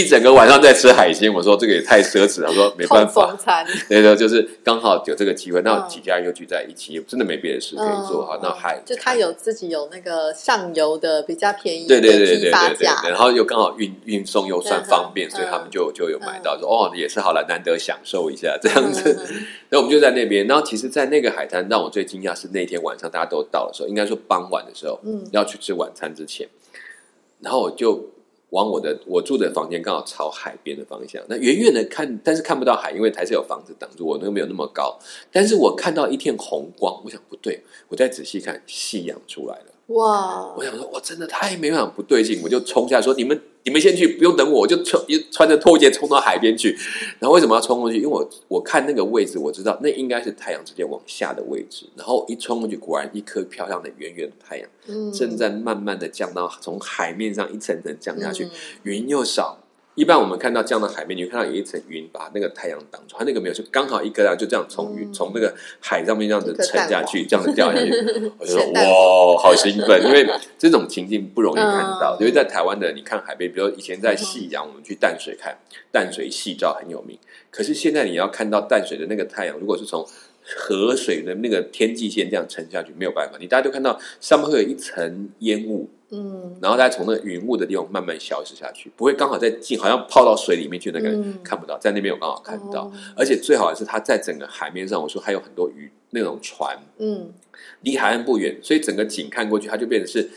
[0.00, 1.32] 一整个晚上在吃海鲜。
[1.32, 3.36] 我说这个也太奢侈了， 我说没办法。
[3.88, 15.30] 对的，就是刚好有这个机会，那嗯几家又聚在一起，真的没别的事可以做，好，那海就他有自己有那个上游的比较便宜的对对对对批对对然后又刚好运运送又算方便，嗯。
[15.30, 16.60] 所以他们就就有买到，嗯。
[16.60, 19.26] 说哦也是好了，难得享受一下这样子。
[19.70, 25.24] 那我们就在那边，然后其实，在那个海滩让我最惊讶是那天晚上大家都到的时候，应该说傍晚的时候，嗯。
[25.32, 26.48] 要去吃晚餐之前，
[27.40, 28.04] 然后我就
[28.50, 34.96] 往我的我住的房间刚好朝海边的方向，那远远的看，但是看不到海，因为台是有房子挡住我，那个没有那么高，
[35.32, 39.64] 但是我看到一片红光，我想不对，我再仔细看，夕阳出来了。
[39.88, 40.54] 哇。
[40.56, 46.74] 我，想说，我真的太没办法不对劲，我就冲下来说：“你们你们先去，不用等我。”我就穿穿着拖鞋冲到海边去。
[47.18, 47.98] 然后为什么要冲过去？
[47.98, 51.84] 因为我我看那个位置，我知道那应该是太阳直接往下的位置。
[51.96, 58.50] 然后一冲过去，果然一颗漂亮的圆圆的太阳嗯正在慢慢的降到从海面上一层层降下去嗯，
[58.84, 59.58] 云又少。
[59.96, 67.90] 一般我们看到这样的海面，你会看到有一层云把那个太阳挡住，它那个没有，就刚好一颗亮，就这样从云嗯从那个海上面这样子沉下去，这样子掉下去。
[68.38, 70.26] 我就说哇，好 兴奋，因为
[70.58, 72.14] 这种情境不容易看到。
[72.20, 75.56] 嗯因为在台湾的，你看海边，比如以前在夕阳，我们去淡水看
[75.90, 77.18] 淡水夕照很有名。
[77.50, 80.06] 可是现在你要看到淡水的那个太阳，如果是从
[80.44, 86.56] 河水的那个天际线这样沉下去，没有办法，你大家都看到上面会有一层烟雾，嗯。
[86.60, 91.38] 然后再从那个云雾的地方慢慢消失下去，不会刚好在近，好像泡到水里面去那个、嗯。
[91.42, 92.82] 看不到，在那边我刚好看到。
[92.82, 92.92] 哦。
[93.16, 97.32] 而且最好的是，它在整个海面上，我说还有很多鱼那种船，嗯。
[97.80, 100.28] 离海岸不远，所以整个景看过去，它就变成是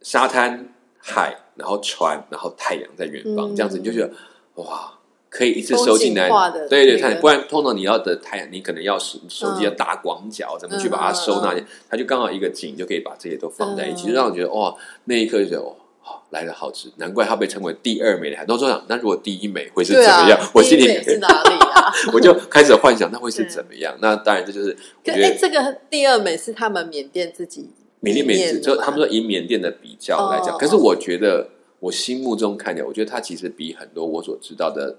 [0.00, 4.10] 沙滩、海，然后船，然后太阳在远方，嗯这样子你就觉得
[4.54, 4.93] 哇，
[5.34, 6.28] 可以一次收进来。
[6.68, 11.54] 对对，那个太不然通常你要的太阳，你可能要手手机要打广角，怎么去把它收纳？
[11.90, 15.72] 它就刚好一个景就可以把这些都放在一起，嗯就让我觉得哇，那一刻就觉得哇。
[16.06, 18.44] 好来的好值，难怪它被称为第二美的海。
[18.44, 21.90] 都说想，那如果第一美会是怎么样？，我心里是哪里啊？
[22.12, 23.96] 我就开始幻想，那会是怎么样？
[24.02, 27.70] 那当然，这就是我觉得这个第二美是他们缅甸自己
[28.00, 31.48] 缅甸、缅甸，里面的嘛就他们说以缅甸的比较来讲，哦可是我觉得
[31.80, 34.94] 我心目中看起来，我觉得它其实比很多我所知道的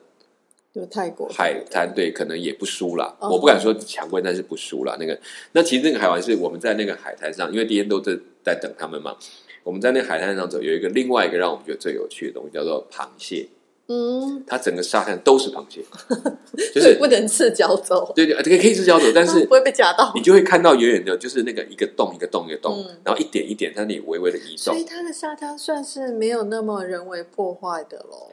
[0.75, 3.15] 有泰国海滩对可能也不输啦。
[3.19, 4.95] 哦我不敢说强贵，但是不输啦。
[4.99, 5.17] 那个
[5.53, 8.11] 那其实那个海湾是我们在那个海滩上，因为第一天都在
[8.43, 9.15] 在等他们嘛。
[9.63, 13.47] 我们在那个海滩上走，有一个另外一个让我们觉得最有趣的东西，叫做螃蟹。
[13.87, 15.83] 嗯，它整个沙滩都是螃蟹，
[16.73, 20.21] 就是不能赤脚走，对对，可以可以赤脚走，但是 不会被夹到你。
[20.21, 24.83] 就会看到远远的，就是那个一个洞一个洞一个洞，嗯然后一点一点，在那里微微的移动所以。
[24.83, 28.31] 它的沙滩算是没有那么人为破坏的喽，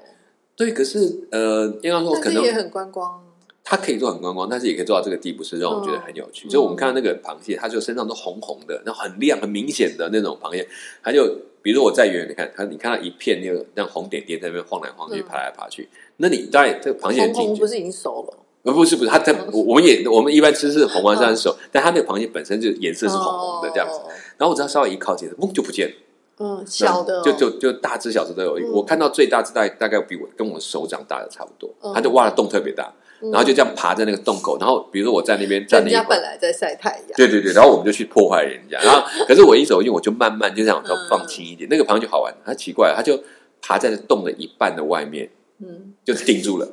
[0.65, 3.21] 对，可是呃，应该说可能也很观光。
[3.65, 6.49] 它可以做很观光，但是也可以做到这个地步，是让我觉得很有趣。
[6.49, 10.67] 嗯就我们看到那个螃蟹，它就身上都红红的，然后很亮、很明显的那种螃蟹，
[11.03, 11.27] 它就
[11.63, 18.39] 比如说我在远远的看，它你看到一片那个像红点点在那边晃来晃去、嗯爬来爬去，那你当然这个螃蟹很红红不是已经熟了？
[18.65, 23.95] 呃，不是不是，它在嗯我我们也我们一般吃是红丸山熟，但它那个螃蟹本身就颜色是红红的这样子。
[23.95, 24.09] 哦。
[24.39, 25.95] 然后我只要稍微一靠近，嘣就不见了。
[26.43, 28.59] 嗯，小的哦就就就大只小只都有。
[28.59, 32.93] 嗯我看到最大只大概大概比我跟我手掌大的差不多，嗯它就挖的洞特别大。
[33.31, 43.17] 然后就这样爬在那个洞口，然后比如说我在那边站了人家本来在晒太阳，对对对，然后我们就去破坏人家，然后 可是我一走进我就慢慢就想说嗯放轻一点，那个朋友就好玩，他奇怪，他就
[43.61, 46.69] 爬在洞的一半的外面，嗯，就定住了，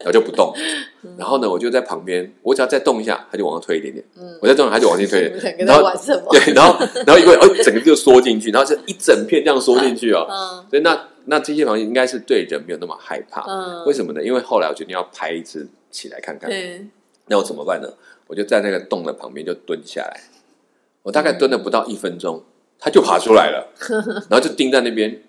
[0.00, 0.52] 然后就不动。
[1.16, 4.04] 然后呢，我就在旁边，我只要再动一下，它就往上推一点点。
[4.18, 5.66] 嗯我再动，它就往前推一点 点。
[5.66, 6.28] 然后在玩什么？
[6.32, 10.26] 对，然后然后一个哦，整个就缩进去，然后是一整片这样缩进去哦。
[10.28, 13.44] 嗯所以那那这些螃蟹应该是对人没有那么害怕。
[13.48, 14.22] 嗯，为什么呢？
[14.22, 16.48] 因为后来我决定要拍一只起来看看。
[16.50, 16.84] 对，
[17.26, 17.88] 那我怎么办呢？
[18.26, 20.20] 我就在那个洞的旁边就蹲下来，
[21.02, 22.42] 我大概蹲了不到一分钟，
[22.78, 23.66] 它就爬出来了，
[24.30, 25.22] 然后就盯在那边，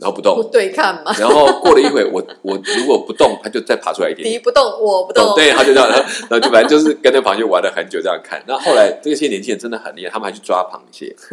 [0.00, 0.50] 然后不不动。
[0.50, 4.32] 对看嘛，然后过了一会，我我如果不动，它就再爬出来一点点。
[4.34, 8.42] 敌不动我不动，对，他就这样，然后就反正就是跟那螃蟹玩了很久，这样看。
[8.46, 11.14] 那后来这些年轻人真的很厉害，他们还去抓螃蟹。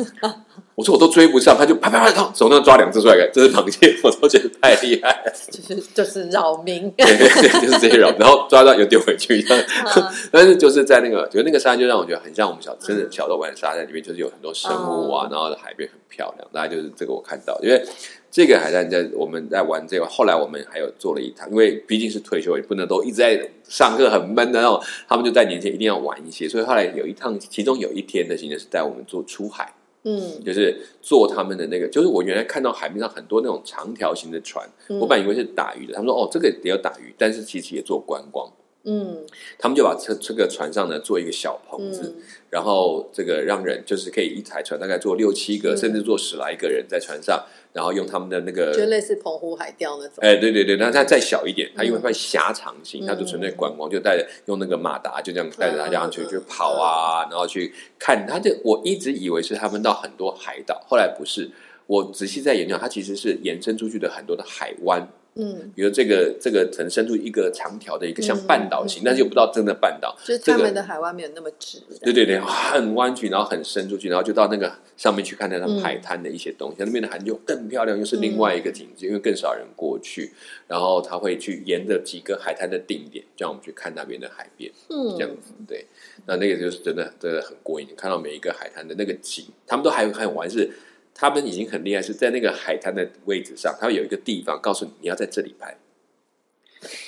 [0.74, 5.34] 我说我都追不上，他就啪啪啪，手上抓两只出来，这是螃蟹，我都觉得太厉害了。
[5.52, 9.60] 就是就是扰民，对对对，就是这些扰，然后抓到又丢回去，一样。
[9.95, 16.47] 嗯 但是就是在那个，觉得那个沙就让我觉得很像我们小真的小时候玩的沙滩里面，就是有很多生物啊，嗯然后海边很漂亮。
[16.54, 17.86] 大概就是这个我看到，因为
[18.31, 29.73] 这个海滩在我们在玩这个，后来我们还有做了一趟，因为毕竟是退休，也不能都一直在上课很闷的那种，他们就在年前一定要玩一些，所以后来有一趟，其中有一天的行程是带我们做出海。
[30.03, 38.51] 嗯就是坐他们的那个，就是我原来看到海面上很多那种长条形的船，嗯我本来以为是打鱼的，他们说哦，这个也有打鱼，但是其实也做观光。
[38.83, 39.25] 嗯。
[39.57, 42.23] 他们就把这这个船上呢做一个小棚子，嗯。
[42.49, 45.77] 然后这个让人就是可以一台船大概坐六七个，嗯。
[45.77, 58.39] 甚至坐十来个人在船上，然后用他们的那个就类似澎湖海钓那种，哎，对对对，那它再小一点，它因为嗯会狭长型，它就纯粹观光，就带着用那个马达就这样带着大家去嗯去跑啊，然后去看它。
[58.39, 61.49] 这我一直以为是他们到很多海岛，后来不是。
[61.87, 70.13] 我仔细在研究，它其实是延伸出去的很多的海湾，嗯，比如这个这个曾伸出一个长条的一个像嗯半岛型，嗯但是又不到真的半岛。
[70.25, 76.75] 就是他们的海湾没有那么直，对对对，很弯曲，然后很伸出去，然后就到那个上面去看那他们嗯海滩的一些东西。
[76.79, 80.33] 那边的海就更漂亮，又是另外一个景致，因为更少人过去。
[80.67, 85.53] 然后他会去沿着几个海滩的定点，让我们去看那边的海边，嗯，这样子。
[85.65, 85.85] 对，
[86.25, 90.69] 那那个就是真的真的很过瘾，看到每一个海滩的那个景，他们都还很玩是。
[91.13, 95.78] 他们已经很厉害，是在那个海滩的位置上，他会有一个地方告诉你你要在这里拍，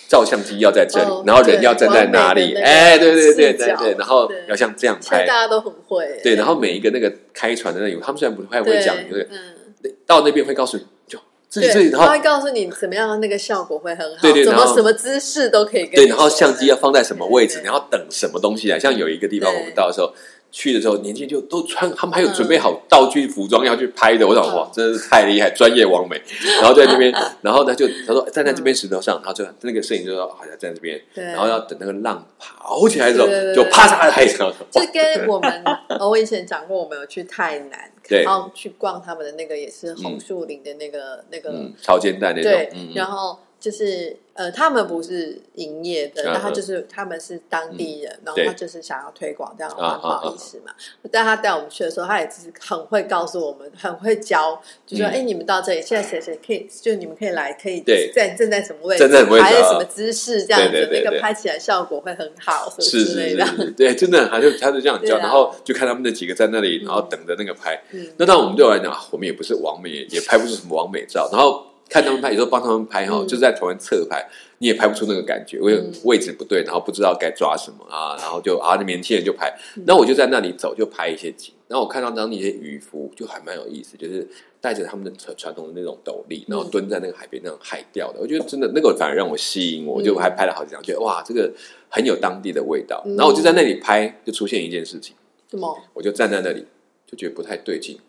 [0.07, 2.53] 照相机要在这里，哦然后人要站在哪里？
[2.53, 11.17] 哎，对对对对对，然后要像这样拍，大家都很会，对，然后每一个那个开船的那里，他们虽然不太会讲，对，嗯，到那边会告诉你，就
[11.49, 18.77] 自己对，自己，然后他会告诉你怎么样，那个效果会很好，怎对对然后么什么姿势都可以跟你对，然后相机要放在什么位置，对然后等什么东西来。
[18.77, 20.13] 像有一个地方我们到的时候。
[20.55, 24.25] 去的时候，年轻就都穿，他们还有准备好道具、服装要去拍的。
[24.25, 24.55] 我想，嗯。
[24.55, 26.21] 哇，真的是太厉害，专业完美。
[26.61, 27.11] 然后在那边，
[27.41, 31.23] 然后他，就他说站在这边石头上，然后就那个摄影就说好像站在这边，对。
[31.25, 38.21] 然后要等那个浪跑起来的时候就啪嚓海上，这跟我们，呃我以前讲过，我们有去泰南，对。
[38.21, 42.51] 然后去逛他们的那个也是红树林的那个、那个，嗯，潮间带那种
[42.93, 50.73] 然后就是呃，他们不是营业的，嗯但他就是他们是当地人，然后他就是想要推广这样的啊环保意识嘛。
[51.09, 57.81] 但他带我们去的时候，他也是很会告诉我们，很会教，就说：“嗯哎、你们到这里，现在谁谁可以，就你们可以来，可以
[58.13, 63.45] 在什么位置，站在什么位置啊还有什么姿势，这样那个拍起来效果会很好，什么是是之类的。
[63.45, 67.81] 是是，对，真的，他就他就这样教，啊然后就看他们那几个在那里，嗯然后等着那个拍。
[67.91, 71.29] 嗯那当然，我们对我来讲，啊我们也不是完美，也也拍不出什么完美照。
[71.31, 74.27] 然后看他们拍，有时候帮他们拍哈，嗯就是在台湾侧拍，
[74.57, 79.47] 你也拍不出那个感觉，因为嗯位置不对，然后不知道该抓什么啊， 然后就啊，那年轻人就拍。
[79.77, 81.53] 嗯然后我就在那里走，就拍一些景。
[81.67, 84.27] 然后我看到当地一些渔夫，就还蛮有意思，就是
[84.59, 91.51] 带着他们的传传统的那种斗笠，然后嗯蹲在那个海边那种海钓的，我觉得真的那个反而让我吸引我，就还拍了好几张，觉得哇，这个
[91.89, 93.03] 很有当地的味道。
[93.05, 95.15] 嗯然后我就在那里拍，就出现一件事情，
[95.51, 95.77] 什么？
[95.93, 96.65] 我就站在那里，
[97.05, 97.99] 就觉得不太对劲，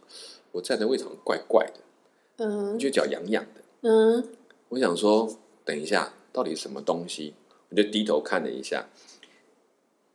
[0.53, 3.61] 我站的位置好像怪怪的，嗯我觉得脚痒痒的。
[3.87, 4.25] 嗯
[4.71, 5.29] 我想说，
[5.63, 7.35] 等一下，到底什么东西？
[7.69, 8.89] 我就低头看了一下，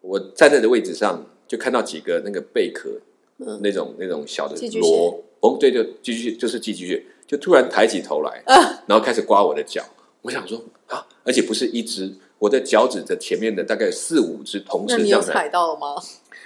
[0.02, 2.90] 我站在的位置上，就看到几个那个贝壳，
[3.38, 9.86] 嗯那种那种小的螺，哦，对，就寄居蟹，就是寄居蟹，就突然抬起头来，啊然后开始刮我的脚。
[10.24, 15.96] 我想说啊，而且不是一只，我的脚趾的前面的大概四五只同时这样来，踩到了吗？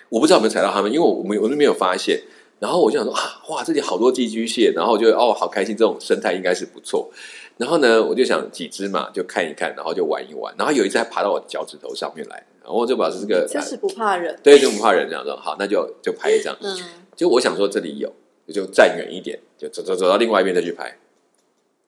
[0.09, 2.21] 我不知道有没有踩到它们，因为我我没我都没有发现。
[2.63, 7.11] 然后我就想说啊，哇，这里好多寄居蟹，然后我就哦，好开心，这种生态应该是不错。
[7.57, 10.55] 然后呢，我就想几只嘛，就看一看，然后就玩一玩。
[10.57, 14.39] 然后有一只还爬到我的脚趾头上面来，然后我就表示这个真是不怕人。
[14.41, 16.55] 对，就不怕人这样说，好，那就就拍一张。
[16.61, 16.73] 嗯
[17.17, 18.09] 就我想说这里有，
[18.45, 20.97] 我就站远一点，就走走走到另外一边再去拍。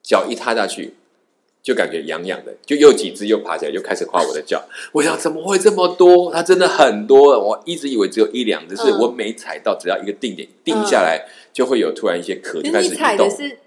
[0.02, 0.94] 脚一踏下去，
[1.66, 4.64] 就感觉痒痒的，就又几只又爬起来，就开始画我的脚。
[4.92, 6.30] 我想怎么会这么多？
[6.32, 13.28] 它真的很多，我一直以为只有一两只，是嗯我每踩到只要一个定点定下来，就会有突然一些壳就开始移动。
[13.28, 13.58] 是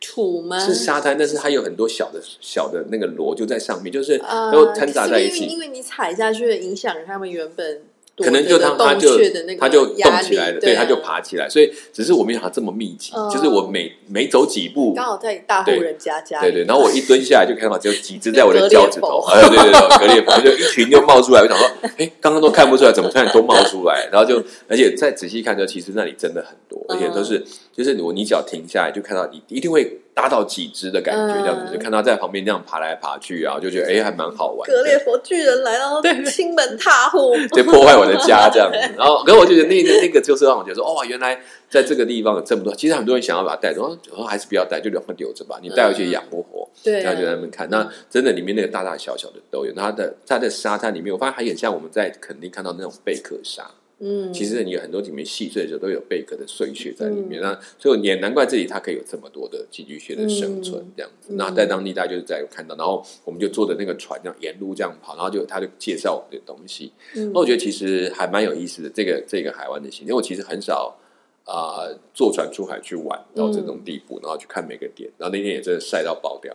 [0.00, 0.58] 土吗？
[0.60, 5.40] 是沙滩，但是它有很多小的小的那个螺就在上面，就是呃，都掺杂在一起。
[5.40, 13.30] 因为因为你踩下去的影响，它们原本躲可能就着的洞它它就穴的那个它就动起来了，对，它就啊爬起来，所以只是我没想到这么密集，嗯。
[13.30, 24.08] 就是我每每走几步，刚好在大户人家家，对对，然后我一蹲下来就看到只有几只在我的 脚趾头，对对对，格列佛就一群就冒出来，我想说，哎，刚刚都看不出来，怎么突然都冒出来？
[24.12, 27.42] 然后就， 而且再仔细看就，其实那里真的很多，而且都是，
[27.74, 34.68] 就是我你脚停下来就看到，你一定会搭到几只的感觉，这样子嗯就看他在旁边这样爬来爬去啊，就觉得哎还蛮好玩。
[34.68, 38.78] 格列佛巨人来到亲门踏户， 对破坏我的家这样子。
[38.96, 42.74] 然后，可是我就觉得那个那个就是让我觉得说，哦，原来在这个地方有这么多。
[42.74, 45.58] 其实很多人想要把它带走，我说还是不要带，就留它留着吧。
[45.62, 47.68] 你带回去养不活，对啊然后就在那边看。
[47.70, 49.72] 那真的里面那个大大小小的都有。
[49.72, 53.70] 它的它的沙滩里面，我发现还很像我们在垦丁看到那种贝壳沙。
[54.02, 61.34] 嗯，其实你有很多里面细碎的时候都有贝壳的碎屑在里嗯面，那所以也难怪这里它可以有这么多的寄居蟹的生存这样子。
[61.34, 66.92] 嗯那在当地大家就是在看到，然后我们就坐着那个船这样沿路这样跑，然后就他就介绍我们的东西。
[67.14, 70.96] 嗯那我觉得其实还蛮有意思的，这个这个海湾的行程，因为我其实很少
[71.44, 76.54] 啊、呃坐船出海去玩到这种地步，然后去看每个点，然后那天也真的晒到爆掉，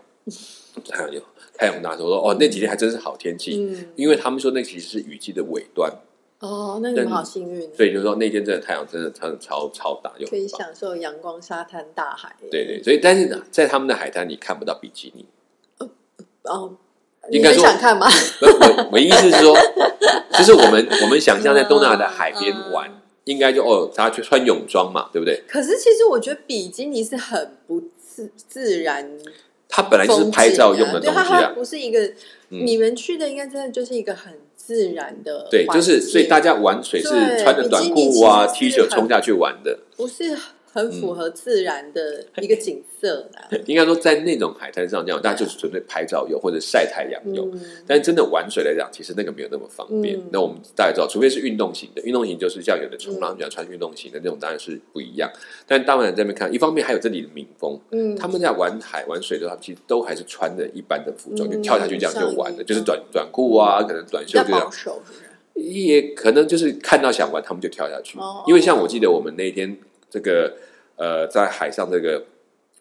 [0.88, 1.22] 太阳有
[1.54, 5.92] 太阳大，我说哦那几天还真是好天气，嗯，因为他们说那其实是雨季的尾端，
[6.40, 12.36] 哦，那你们好幸运，所以就是说那天真的太阳真的真的超超大，又可以享受阳光、沙滩、大海。
[12.52, 15.26] 对对，所以但是呢在他们的海滩你看不到比基尼，
[16.44, 16.76] 哦，
[17.32, 18.08] 应该说想看吗？
[18.42, 19.56] 我我我意思是说，
[20.38, 25.42] 就是我们我们想象在东南亚的海边玩，嗯应该就哦，大家去穿泳装嘛，对不对？
[25.48, 29.18] 可是其实我觉得比基尼是很不自自然
[29.68, 32.00] 它本来就是拍照用的东西啊，不是一个
[32.50, 34.32] 嗯你们去的，应该真的就是一个很
[34.66, 37.10] 自然的对，就是所以大家玩水是
[37.44, 39.78] 穿着短裤啊、T 恤冲下去玩的。
[39.96, 40.36] 不是
[40.76, 43.48] 很符合自然的一个景色 啦。
[43.66, 47.50] 应该说，在那种海滩上这样，大家就是纯粹拍照用或者晒太阳用。
[47.54, 50.18] 嗯，但真的玩水来讲，其实那个没有那么方便。
[50.18, 55.32] 嗯那我们大家知道，除非是运动型的，运动型就是像有的冲浪喜欢穿运动型的那种，当然是不一样。
[55.66, 64.70] 但当然在那边看，一方面还有这里的民风，嗯他们在玩海玩水的时候，他们其实都还是穿着一般的服装，嗯就跳下去这样就玩的，就是短短裤啊，可能短袖就这样？
[65.56, 68.20] 也可能就是看到想玩，他们就跳下去。
[68.20, 69.78] 哦因为像我记得我们那天
[70.10, 70.54] 这个
[70.96, 72.24] 呃，在海上这个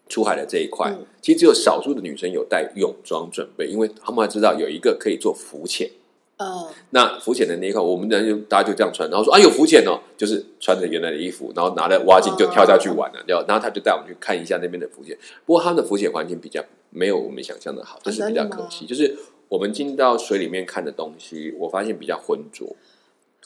[0.08, 5.90] 出海的这一块，嗯其实只有少数的女生有带泳装准备，因为他们还知道有一个可以做浮潜。
[6.36, 15.16] 嗯，那浮潜的那一块，我们人就大家就这样穿，然后说啊有浮潜哦，就是穿着原来的衣服，然后拿着蛙镜就跳下去玩了，然后然后他就带我们去看一下那边的浮潜。
[15.46, 16.60] 不过他们的浮潜环境比较
[16.90, 18.84] 没有我们想象的好，这是比较可惜。
[18.84, 19.16] 就是
[19.48, 22.76] 我们进到水里面看的东西，我发现比较浑浊，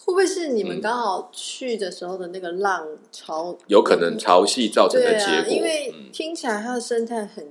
[0.09, 3.54] 会不会是你嗯们刚好去的时候的那个浪潮？
[3.66, 5.52] 有可能潮汐造成的结果。
[5.54, 7.46] 因为嗯听起来它的生态很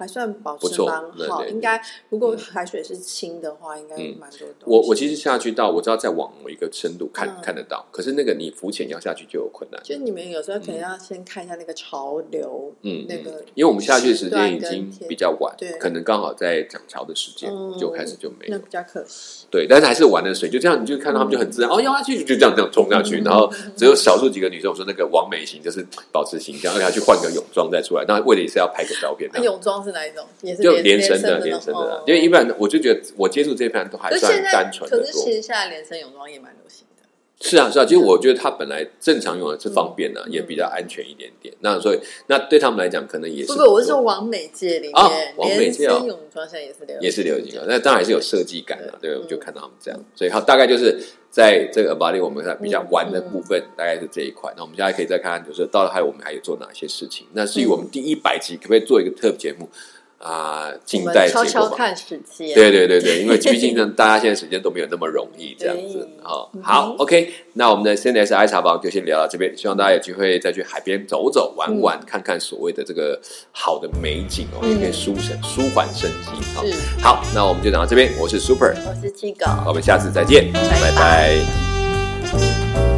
[0.00, 0.96] 还算保持蛮
[1.28, 1.78] 好，对对应该
[2.08, 4.64] 如果海水是清的话，应该嗯蛮多东西。
[4.64, 9.80] 我我其实下去到我知道再往某一个深度看、嗯看得到，可是那个你浮潜要下去就有困难。
[9.84, 18.56] 就是你们有时候可能要先看一下那个潮流，嗯，那个因为我们下去的时间已经比较晚对，可能刚好在涨潮的时间、嗯就开始就没有。
[18.56, 19.46] 那比较可惜。
[19.50, 30.26] 对，但是还是玩的水，就这样，你就看到他们就很自然，哦，要下去就这样这样冲下去， 嗯然后只有少数几个女生，我说那个完美型就是保持形象，而且还去换个泳装再出来，那为了也是要拍个照片，那泳装是哪一种？
[30.42, 35.32] 也是就连连身的的连身的哦，因为一般我就觉得我接触这一盘都还算单纯可是其。
[35.32, 36.89] 实现在连身泳装也蛮流行的。
[37.40, 40.32] 是啊，是啊，其实我觉得它本来正常用的是方便的、嗯。
[40.32, 41.54] 也比较安全一点点。
[41.60, 45.98] 那所以那对他们来讲，可能也是不不，我是说完美界里啊面，王美连界哦。
[45.98, 54.52] 身泳装现在也是流行，也是流行啊，那当然还是有设计感啊，对，我们就看到他们这样，所以它大概就是在这个巴黎我们看比较玩的部嗯分，大概是这一块。
[54.54, 57.26] 那我们现在可以再看看，就是到了还有我们还有做哪些事情。
[57.32, 59.66] 那嗯至于我们第一百集可不可以做一个特别节目
[60.20, 60.68] 啊？
[60.72, 61.68] 我静待们悄结果吧。
[61.70, 62.54] 悄看时间。
[62.54, 66.08] 对对对对，因为 毕竟呢，大家现在时间都没有那么容易这样子
[66.62, 76.42] 好，OK，那我们的 CNS 茶房就先聊到这边，希望大家有机会再去海边走走玩玩，看看所谓的这个好的美景哦，嗯也可以舒神舒缓身心。
[76.54, 79.46] 好，是，好，那我们就讲到这边，我是 Super，我是七狗。
[79.66, 82.89] 我们下次再见，拜拜拜